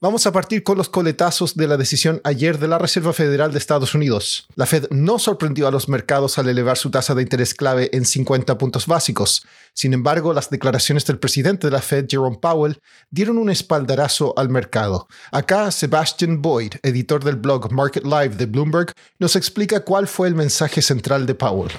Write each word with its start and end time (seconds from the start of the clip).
Vamos 0.00 0.28
a 0.28 0.32
partir 0.32 0.62
con 0.62 0.78
los 0.78 0.88
coletazos 0.88 1.56
de 1.56 1.66
la 1.66 1.76
decisión 1.76 2.20
ayer 2.22 2.60
de 2.60 2.68
la 2.68 2.78
Reserva 2.78 3.12
Federal 3.12 3.50
de 3.50 3.58
Estados 3.58 3.96
Unidos. 3.96 4.46
La 4.54 4.64
Fed 4.64 4.86
no 4.92 5.18
sorprendió 5.18 5.66
a 5.66 5.72
los 5.72 5.88
mercados 5.88 6.38
al 6.38 6.48
elevar 6.48 6.78
su 6.78 6.88
tasa 6.92 7.16
de 7.16 7.22
interés 7.22 7.52
clave 7.52 7.90
en 7.92 8.04
50 8.04 8.56
puntos 8.58 8.86
básicos. 8.86 9.44
Sin 9.74 9.92
embargo, 9.92 10.32
las 10.32 10.50
declaraciones 10.50 11.04
del 11.04 11.18
presidente 11.18 11.66
de 11.66 11.72
la 11.72 11.82
Fed, 11.82 12.06
Jerome 12.08 12.38
Powell, 12.40 12.80
dieron 13.10 13.38
un 13.38 13.50
espaldarazo 13.50 14.34
al 14.36 14.50
mercado. 14.50 15.08
Acá, 15.32 15.68
Sebastian 15.72 16.40
Boyd, 16.40 16.74
editor 16.84 17.24
del 17.24 17.34
blog 17.34 17.72
Market 17.72 18.04
Live 18.04 18.36
de 18.36 18.46
Bloomberg, 18.46 18.92
nos 19.18 19.34
explica 19.34 19.80
cuál 19.80 20.06
fue 20.06 20.28
el 20.28 20.36
mensaje 20.36 20.80
central 20.80 21.26
de 21.26 21.34
Powell. 21.34 21.72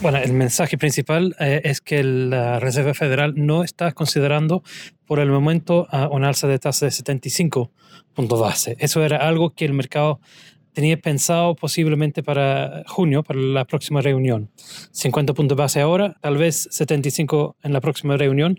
Bueno, 0.00 0.18
el 0.18 0.32
mensaje 0.32 0.78
principal 0.78 1.34
eh, 1.40 1.60
es 1.64 1.80
que 1.80 2.04
la 2.04 2.60
Reserva 2.60 2.94
Federal 2.94 3.34
no 3.36 3.64
está 3.64 3.90
considerando 3.90 4.62
por 5.06 5.18
el 5.18 5.28
momento 5.28 5.88
uh, 5.92 6.14
un 6.14 6.22
alza 6.22 6.46
de 6.46 6.60
tasa 6.60 6.86
de 6.86 6.92
75 6.92 7.72
puntos 8.14 8.40
base. 8.40 8.76
Eso 8.78 9.02
era 9.02 9.16
algo 9.16 9.50
que 9.54 9.64
el 9.64 9.72
mercado 9.72 10.20
tenía 10.72 10.96
pensado 10.96 11.56
posiblemente 11.56 12.22
para 12.22 12.84
junio, 12.86 13.24
para 13.24 13.40
la 13.40 13.64
próxima 13.64 14.00
reunión. 14.00 14.52
50 14.92 15.34
puntos 15.34 15.58
base 15.58 15.80
ahora, 15.80 16.16
tal 16.20 16.36
vez 16.36 16.68
75 16.70 17.56
en 17.64 17.72
la 17.72 17.80
próxima 17.80 18.16
reunión, 18.16 18.56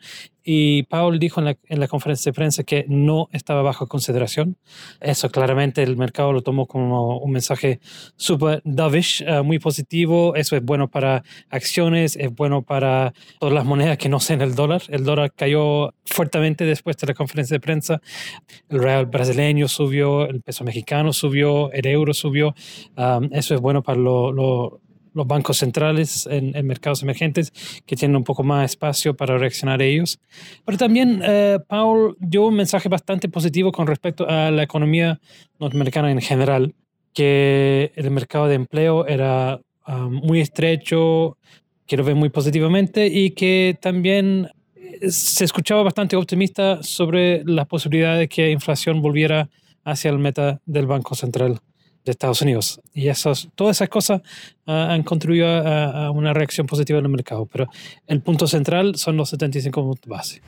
y 0.51 0.81
Paul 0.81 1.19
dijo 1.19 1.41
en 1.41 1.45
la, 1.45 1.57
en 1.67 1.79
la, 1.79 1.87
conferencia 1.87 2.31
de 2.31 2.35
prensa 2.35 2.63
que 2.63 2.83
no 2.87 3.29
estaba 3.31 3.61
bajo 3.61 3.85
consideración. 3.85 4.57
Eso 4.99 5.29
claramente 5.29 5.83
el 5.83 5.95
mercado 5.95 6.33
lo 6.33 6.41
tomó 6.41 6.65
como 6.65 7.19
un 7.19 7.31
mensaje 7.31 7.79
súper 8.15 8.59
dovish, 8.65 9.23
uh, 9.29 9.43
muy 9.43 9.59
positivo. 9.59 10.33
Eso 10.33 10.55
es 10.55 10.65
bueno 10.65 10.87
para 10.87 11.21
acciones, 11.51 12.15
es 12.15 12.33
bueno 12.33 12.63
para 12.63 13.13
todas 13.39 13.53
las 13.53 13.63
monedas 13.63 13.99
que 13.99 14.09
no 14.09 14.19
sean 14.19 14.41
el 14.41 14.55
dólar. 14.55 14.81
El 14.89 15.03
dólar 15.03 15.31
cayó 15.35 15.93
fuertemente 16.03 16.65
después 16.65 16.97
de 16.97 17.05
la 17.05 17.13
conferencia 17.13 17.53
de 17.53 17.59
prensa. 17.59 18.01
El 18.69 18.79
real 18.79 19.05
brasileño 19.05 19.67
subió, 19.67 20.27
el 20.27 20.41
peso 20.41 20.63
mexicano 20.63 21.13
subió, 21.13 21.71
el 21.73 21.85
euro 21.85 22.15
subió. 22.15 22.55
Um, 22.97 23.29
eso 23.33 23.53
es 23.53 23.61
bueno 23.61 23.83
para 23.83 23.99
lo, 23.99 24.31
lo 24.31 24.81
los 25.13 25.27
bancos 25.27 25.57
centrales 25.57 26.27
en, 26.29 26.53
mercados 26.65 27.03
emergentes 27.03 27.51
que 27.85 27.95
tienen 27.95 28.15
un 28.15 28.23
poco 28.23 28.43
más 28.43 28.71
espacio 28.71 29.15
para 29.15 29.37
reaccionar 29.37 29.81
a 29.81 29.85
ellos. 29.85 30.19
Pero 30.65 30.77
también 30.77 31.21
eh, 31.23 31.59
Paul 31.67 32.15
dio 32.19 32.45
un 32.45 32.55
mensaje 32.55 32.89
bastante 32.89 33.29
positivo 33.29 33.71
con 33.71 33.87
respecto 33.87 34.27
a 34.29 34.51
la 34.51 34.63
economía 34.63 35.19
norteamericana 35.59 36.11
en 36.11 36.21
general, 36.21 36.75
que 37.13 37.91
el 37.95 38.11
mercado 38.11 38.47
de 38.47 38.55
empleo 38.55 39.07
era 39.07 39.59
ah, 39.85 40.07
muy 40.09 40.41
estrecho, 40.41 41.37
que 41.85 41.97
lo 41.97 42.03
ve 42.03 42.13
muy 42.13 42.29
positivamente 42.29 43.07
y 43.07 43.31
que 43.31 43.77
también 43.81 44.49
eh, 44.75 45.09
se 45.09 45.45
escuchaba 45.45 45.83
bastante 45.83 46.15
optimista 46.15 46.83
sobre 46.83 47.43
la 47.45 47.65
posibilidad 47.65 48.17
de 48.17 48.27
que 48.27 48.43
la 48.43 48.49
inflación 48.49 49.01
volviera 49.01 49.49
hacia 49.83 50.11
el 50.11 50.19
meta 50.19 50.61
del 50.65 50.85
Banco 50.85 51.15
Central 51.15 51.59
de 52.05 52.11
Estados 52.11 52.41
Unidos. 52.41 52.81
Y 52.93 53.07
esos, 53.07 53.49
todas 53.55 53.77
esas 53.77 53.89
cosas 53.89 54.21
ah, 54.65 54.89
han 54.91 55.03
contribuido 55.03 55.47
a, 55.47 56.11
una 56.11 56.33
reacción 56.33 56.67
positiva 56.67 56.99
en 56.99 57.05
el 57.05 57.11
mercado. 57.11 57.45
Pero 57.45 57.67
el 58.07 58.21
punto 58.21 58.47
central 58.47 58.95
son 58.95 59.17
los 59.17 59.29
75 59.29 59.81
puntos 59.81 60.09
base. 60.09 60.41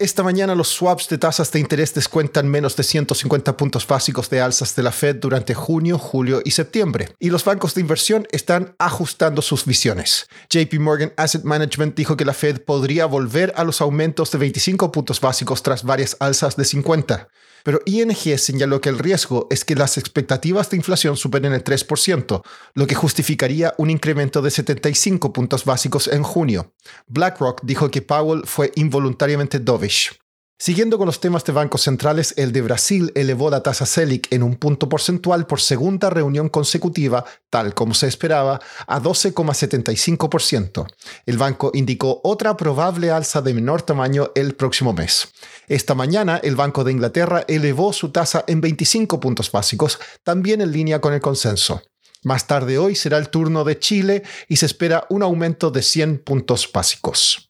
Esta 0.00 0.22
mañana 0.22 0.54
los 0.54 0.68
swaps 0.68 1.08
de 1.08 1.18
tasas 1.18 1.50
de 1.50 1.58
interés 1.58 1.92
descuentan 1.92 2.46
menos 2.46 2.76
de 2.76 2.84
150 2.84 3.56
puntos 3.56 3.84
básicos 3.84 4.30
de 4.30 4.40
alzas 4.40 4.76
de 4.76 4.84
la 4.84 4.92
Fed 4.92 5.16
durante 5.16 5.54
junio, 5.54 5.98
julio 5.98 6.40
y 6.44 6.52
septiembre. 6.52 7.08
Y 7.18 7.30
los 7.30 7.44
bancos 7.44 7.74
de 7.74 7.80
inversión 7.80 8.24
están 8.30 8.76
ajustando 8.78 9.42
sus 9.42 9.64
visiones. 9.64 10.28
JP 10.50 10.72
Morgan 10.78 11.12
Asset 11.16 11.42
Management 11.42 11.96
dijo 11.96 12.16
que 12.16 12.24
la 12.24 12.32
Fed 12.32 12.60
podría 12.60 13.06
volver 13.06 13.52
a 13.56 13.64
los 13.64 13.80
aumentos 13.80 14.30
de 14.30 14.38
25 14.38 14.92
puntos 14.92 15.20
básicos 15.20 15.64
tras 15.64 15.82
varias 15.82 16.16
alzas 16.20 16.54
de 16.54 16.64
50. 16.64 17.28
Pero 17.64 17.80
ING 17.84 18.38
señaló 18.38 18.80
que 18.80 18.88
el 18.88 18.98
riesgo 18.98 19.46
es 19.50 19.64
que 19.64 19.74
las 19.74 19.98
expectativas 19.98 20.70
de 20.70 20.76
inflación 20.76 21.16
superen 21.16 21.52
el 21.52 21.64
3%, 21.64 22.42
lo 22.74 22.86
que 22.86 22.94
justificaría 22.94 23.74
un 23.78 23.90
incremento 23.90 24.42
de 24.42 24.50
75 24.50 25.32
puntos 25.32 25.64
básicos 25.64 26.08
en 26.08 26.22
junio. 26.22 26.72
BlackRock 27.08 27.60
dijo 27.64 27.90
que 27.90 28.02
Powell 28.02 28.44
fue 28.46 28.72
involuntariamente 28.76 29.58
Siguiendo 30.60 30.98
con 30.98 31.06
los 31.06 31.20
temas 31.20 31.44
de 31.44 31.52
bancos 31.52 31.82
centrales, 31.82 32.34
el 32.36 32.50
de 32.50 32.62
Brasil 32.62 33.12
elevó 33.14 33.48
la 33.48 33.62
tasa 33.62 33.86
Selic 33.86 34.26
en 34.32 34.42
un 34.42 34.56
punto 34.56 34.88
porcentual 34.88 35.46
por 35.46 35.60
segunda 35.60 36.10
reunión 36.10 36.48
consecutiva, 36.48 37.24
tal 37.48 37.74
como 37.74 37.94
se 37.94 38.08
esperaba, 38.08 38.60
a 38.88 39.00
12,75%. 39.00 40.84
El 41.26 41.38
banco 41.38 41.70
indicó 41.74 42.20
otra 42.24 42.56
probable 42.56 43.12
alza 43.12 43.40
de 43.40 43.54
menor 43.54 43.82
tamaño 43.82 44.32
el 44.34 44.56
próximo 44.56 44.92
mes. 44.92 45.28
Esta 45.68 45.94
mañana, 45.94 46.40
el 46.42 46.56
Banco 46.56 46.82
de 46.82 46.90
Inglaterra 46.90 47.44
elevó 47.46 47.92
su 47.92 48.10
tasa 48.10 48.42
en 48.48 48.60
25 48.60 49.20
puntos 49.20 49.52
básicos, 49.52 50.00
también 50.24 50.60
en 50.60 50.72
línea 50.72 51.00
con 51.00 51.14
el 51.14 51.20
consenso. 51.20 51.82
Más 52.24 52.48
tarde 52.48 52.78
hoy 52.78 52.96
será 52.96 53.18
el 53.18 53.28
turno 53.28 53.62
de 53.62 53.78
Chile 53.78 54.24
y 54.48 54.56
se 54.56 54.66
espera 54.66 55.06
un 55.08 55.22
aumento 55.22 55.70
de 55.70 55.82
100 55.82 56.24
puntos 56.24 56.68
básicos. 56.72 57.47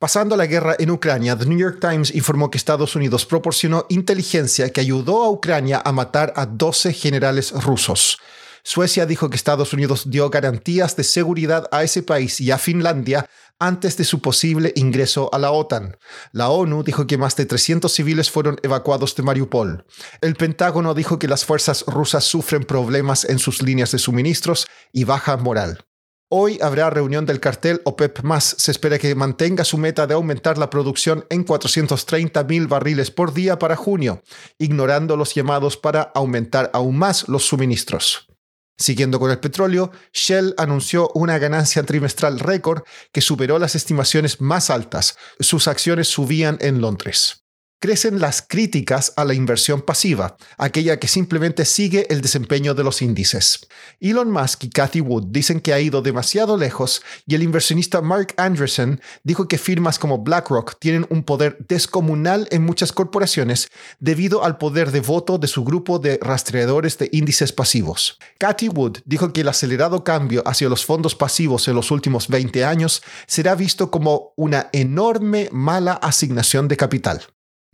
Pasando 0.00 0.36
a 0.36 0.38
la 0.38 0.46
guerra 0.46 0.76
en 0.78 0.92
Ucrania, 0.92 1.36
The 1.36 1.46
New 1.46 1.58
York 1.58 1.78
Times 1.80 2.14
informó 2.14 2.52
que 2.52 2.56
Estados 2.56 2.94
Unidos 2.94 3.26
proporcionó 3.26 3.84
inteligencia 3.88 4.70
que 4.70 4.80
ayudó 4.80 5.24
a 5.24 5.30
Ucrania 5.30 5.82
a 5.84 5.90
matar 5.90 6.32
a 6.36 6.46
12 6.46 6.92
generales 6.92 7.50
rusos. 7.50 8.16
Suecia 8.62 9.06
dijo 9.06 9.28
que 9.28 9.34
Estados 9.34 9.72
Unidos 9.72 10.08
dio 10.08 10.30
garantías 10.30 10.94
de 10.94 11.02
seguridad 11.02 11.68
a 11.72 11.82
ese 11.82 12.04
país 12.04 12.40
y 12.40 12.52
a 12.52 12.58
Finlandia 12.58 13.28
antes 13.58 13.96
de 13.96 14.04
su 14.04 14.22
posible 14.22 14.72
ingreso 14.76 15.30
a 15.32 15.38
la 15.40 15.50
OTAN. 15.50 15.96
La 16.30 16.48
ONU 16.50 16.84
dijo 16.84 17.08
que 17.08 17.18
más 17.18 17.34
de 17.34 17.46
300 17.46 17.92
civiles 17.92 18.30
fueron 18.30 18.60
evacuados 18.62 19.16
de 19.16 19.24
Mariupol. 19.24 19.84
El 20.20 20.36
Pentágono 20.36 20.94
dijo 20.94 21.18
que 21.18 21.26
las 21.26 21.44
fuerzas 21.44 21.84
rusas 21.88 22.22
sufren 22.22 22.62
problemas 22.62 23.24
en 23.24 23.40
sus 23.40 23.62
líneas 23.62 23.90
de 23.90 23.98
suministros 23.98 24.68
y 24.92 25.02
baja 25.02 25.36
moral. 25.38 25.87
Hoy 26.30 26.58
habrá 26.60 26.90
reunión 26.90 27.24
del 27.24 27.40
cartel 27.40 27.80
OPEP+. 27.84 28.18
Se 28.40 28.70
espera 28.70 28.98
que 28.98 29.14
mantenga 29.14 29.64
su 29.64 29.78
meta 29.78 30.06
de 30.06 30.12
aumentar 30.12 30.58
la 30.58 30.68
producción 30.68 31.24
en 31.30 31.42
430 31.42 32.44
mil 32.44 32.66
barriles 32.66 33.10
por 33.10 33.32
día 33.32 33.58
para 33.58 33.76
junio, 33.76 34.22
ignorando 34.58 35.16
los 35.16 35.34
llamados 35.34 35.78
para 35.78 36.02
aumentar 36.14 36.70
aún 36.74 36.98
más 36.98 37.28
los 37.28 37.46
suministros. 37.46 38.28
Siguiendo 38.76 39.18
con 39.18 39.30
el 39.30 39.38
petróleo, 39.38 39.90
Shell 40.12 40.54
anunció 40.58 41.10
una 41.14 41.38
ganancia 41.38 41.82
trimestral 41.82 42.40
récord 42.40 42.82
que 43.10 43.22
superó 43.22 43.58
las 43.58 43.74
estimaciones 43.74 44.42
más 44.42 44.68
altas. 44.68 45.16
Sus 45.40 45.66
acciones 45.66 46.08
subían 46.08 46.58
en 46.60 46.82
Londres 46.82 47.47
crecen 47.80 48.20
las 48.20 48.42
críticas 48.42 49.12
a 49.16 49.24
la 49.24 49.34
inversión 49.34 49.82
pasiva, 49.82 50.36
aquella 50.56 50.98
que 50.98 51.06
simplemente 51.06 51.64
sigue 51.64 52.06
el 52.10 52.20
desempeño 52.20 52.74
de 52.74 52.84
los 52.84 53.02
índices. 53.02 53.68
Elon 54.00 54.30
Musk 54.30 54.64
y 54.64 54.70
Cathy 54.70 55.00
Wood 55.00 55.26
dicen 55.28 55.60
que 55.60 55.72
ha 55.72 55.80
ido 55.80 56.02
demasiado 56.02 56.56
lejos 56.56 57.02
y 57.26 57.34
el 57.34 57.42
inversionista 57.42 58.00
Mark 58.00 58.34
Anderson 58.36 59.00
dijo 59.22 59.46
que 59.46 59.58
firmas 59.58 59.98
como 59.98 60.18
BlackRock 60.18 60.78
tienen 60.78 61.06
un 61.10 61.22
poder 61.22 61.58
descomunal 61.68 62.48
en 62.50 62.64
muchas 62.64 62.92
corporaciones 62.92 63.68
debido 64.00 64.44
al 64.44 64.58
poder 64.58 64.90
de 64.90 65.00
voto 65.00 65.38
de 65.38 65.46
su 65.46 65.64
grupo 65.64 65.98
de 65.98 66.18
rastreadores 66.20 66.98
de 66.98 67.08
índices 67.12 67.52
pasivos. 67.52 68.18
Cathy 68.38 68.68
Wood 68.68 68.98
dijo 69.04 69.32
que 69.32 69.42
el 69.42 69.48
acelerado 69.48 70.02
cambio 70.02 70.42
hacia 70.46 70.68
los 70.68 70.84
fondos 70.84 71.14
pasivos 71.14 71.68
en 71.68 71.74
los 71.74 71.90
últimos 71.90 72.28
20 72.28 72.64
años 72.64 73.02
será 73.26 73.54
visto 73.54 73.90
como 73.90 74.32
una 74.36 74.68
enorme 74.72 75.48
mala 75.52 75.92
asignación 75.92 76.66
de 76.68 76.76
capital. 76.76 77.22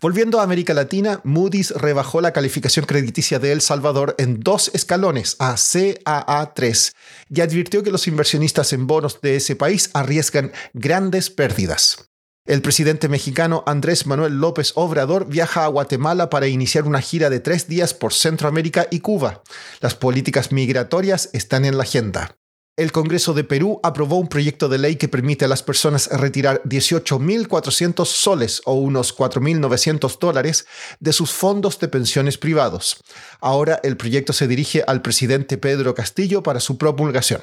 Volviendo 0.05 0.39
a 0.39 0.43
América 0.43 0.75
Latina, 0.75 1.23
Moody's 1.25 1.71
rebajó 1.71 2.21
la 2.21 2.35
calificación 2.35 2.85
crediticia 2.85 3.39
de 3.39 3.53
El 3.53 3.63
Salvador 3.63 4.15
en 4.19 4.39
dos 4.39 4.71
escalones 4.75 5.35
a 5.39 5.55
CAA3 5.55 6.93
y 7.31 7.41
advirtió 7.41 7.83
que 7.83 7.91
los 7.91 8.07
inversionistas 8.07 8.75
en 8.75 8.87
bonos 8.87 9.23
de 9.23 9.37
ese 9.37 9.57
país 9.57 9.89
arriesgan 9.95 10.53
grandes 10.75 11.31
pérdidas. 11.31 12.11
El 12.45 12.61
presidente 12.61 13.09
mexicano 13.09 13.65
Andrés 13.67 14.07
Manuel 14.07 14.35
López 14.41 14.73
Obrador 14.75 15.27
viaja 15.27 15.65
a 15.65 15.69
Guatemala 15.69 16.29
para 16.29 16.49
iniciar 16.49 16.85
una 16.85 17.01
gira 17.01 17.31
de 17.31 17.41
tres 17.41 17.67
días 17.67 17.95
por 17.95 18.13
Centroamérica 18.13 18.87
y 18.91 19.01
Cuba. 19.01 19.43
Las 19.81 19.95
políticas 19.95 20.53
migratorias 20.53 21.31
están 21.33 21.65
en 21.65 21.79
la 21.79 21.85
agenda. 21.85 22.37
El 22.77 22.91
Congreso 22.91 23.35
de 23.35 23.45
Perú 23.45 23.79
aprobó 23.85 24.17
un 24.17 24.27
proyecto 24.27 24.69
de 24.69 24.79
ley 24.79 24.97
que 24.97 25.07
permite 25.07 25.45
a 25.45 25.49
las 25.49 25.63
personas 25.63 26.09
retirar 26.11 26.61
18.400 26.65 28.05
soles 28.05 28.63
o 28.65 28.75
unos 28.75 29.17
4.900 29.17 30.19
dólares 30.19 30.67
de 30.99 31.13
sus 31.13 31.31
fondos 31.31 31.79
de 31.79 31.87
pensiones 31.87 32.37
privados. 32.37 32.97
Ahora 33.41 33.79
el 33.85 33.97
proyecto 33.97 34.33
se 34.33 34.49
dirige 34.49 34.83
al 34.89 35.03
presidente 35.03 35.57
Pedro 35.57 35.95
Castillo 35.95 36.43
para 36.43 36.59
su 36.59 36.77
promulgación. 36.77 37.43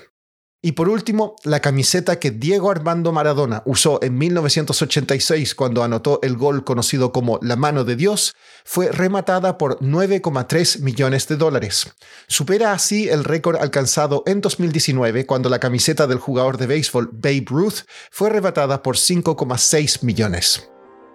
Y 0.64 0.74
por 0.74 0.90
último, 0.90 1.36
la 1.44 1.60
camiseta 1.60 2.20
que 2.20 2.30
Diego 2.30 2.70
Armando 2.70 3.12
Maradona 3.12 3.64
usó 3.66 4.00
en 4.04 4.16
1986 4.18 5.56
cuando 5.56 5.84
anotó 5.84 6.20
el 6.22 6.38
gol 6.38 6.64
conocido 6.64 7.12
como 7.12 7.40
La 7.42 7.56
mano 7.56 7.84
de 7.84 7.96
Dios 7.96 8.36
fue 8.64 8.92
rematada 8.92 9.58
por 9.58 9.80
9,3 9.80 10.82
millones 10.82 11.28
de 11.28 11.38
dólares. 11.38 11.92
Supera 12.28 12.74
así 12.74 13.10
el 13.10 13.24
récord 13.24 13.58
alcanzado 13.58 14.22
en 14.28 14.42
2019 14.42 15.26
cuando 15.26 15.50
la 15.50 15.60
camiseta 15.60 16.06
del 16.06 16.20
jugador 16.20 16.58
de 16.58 16.68
béisbol 16.68 17.10
Babe 17.12 17.46
Ruth 17.48 17.80
fue 18.12 18.30
rematada 18.30 18.84
por 18.84 18.98
5,6 18.98 20.04
millones. 20.04 20.70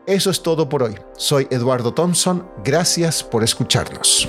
Eso 0.08 0.31
es 0.31 0.43
todo 0.43 0.69
por 0.69 0.82
hoy. 0.82 0.96
Soy 1.16 1.46
Eduardo 1.50 1.94
Thompson. 1.94 2.48
Gracias 2.64 3.22
por 3.22 3.44
escucharnos. 3.44 4.28